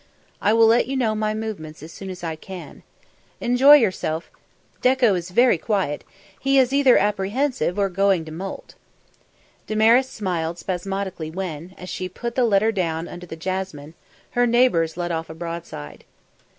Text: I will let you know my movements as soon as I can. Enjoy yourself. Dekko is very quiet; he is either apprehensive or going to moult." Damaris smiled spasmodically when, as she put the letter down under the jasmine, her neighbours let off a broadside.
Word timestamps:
I 0.41 0.51
will 0.51 0.65
let 0.65 0.87
you 0.87 0.97
know 0.97 1.13
my 1.13 1.35
movements 1.35 1.83
as 1.83 1.91
soon 1.91 2.09
as 2.09 2.23
I 2.23 2.35
can. 2.35 2.81
Enjoy 3.39 3.75
yourself. 3.75 4.31
Dekko 4.81 5.13
is 5.13 5.29
very 5.29 5.59
quiet; 5.59 6.03
he 6.39 6.57
is 6.57 6.73
either 6.73 6.97
apprehensive 6.97 7.77
or 7.77 7.87
going 7.87 8.25
to 8.25 8.31
moult." 8.31 8.73
Damaris 9.67 10.09
smiled 10.09 10.57
spasmodically 10.57 11.29
when, 11.29 11.75
as 11.77 11.87
she 11.89 12.09
put 12.09 12.33
the 12.33 12.45
letter 12.45 12.71
down 12.71 13.07
under 13.07 13.27
the 13.27 13.35
jasmine, 13.35 13.93
her 14.31 14.47
neighbours 14.47 14.97
let 14.97 15.11
off 15.11 15.29
a 15.29 15.35
broadside. 15.35 16.03